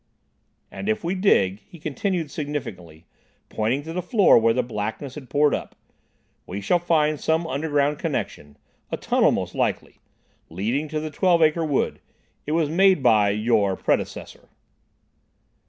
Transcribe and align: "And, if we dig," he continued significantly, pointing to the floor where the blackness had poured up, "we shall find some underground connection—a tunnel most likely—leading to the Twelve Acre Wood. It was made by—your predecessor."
"And, 0.71 0.89
if 0.89 1.03
we 1.03 1.13
dig," 1.13 1.59
he 1.59 1.77
continued 1.77 2.31
significantly, 2.31 3.05
pointing 3.49 3.83
to 3.83 3.93
the 3.93 4.01
floor 4.01 4.35
where 4.39 4.51
the 4.51 4.63
blackness 4.63 5.13
had 5.13 5.29
poured 5.29 5.53
up, 5.53 5.75
"we 6.47 6.59
shall 6.59 6.79
find 6.79 7.19
some 7.19 7.45
underground 7.45 7.99
connection—a 7.99 8.97
tunnel 8.97 9.31
most 9.31 9.53
likely—leading 9.53 10.87
to 10.87 10.99
the 10.99 11.11
Twelve 11.11 11.43
Acre 11.43 11.63
Wood. 11.65 11.99
It 12.47 12.53
was 12.53 12.67
made 12.67 13.03
by—your 13.03 13.75
predecessor." 13.75 14.49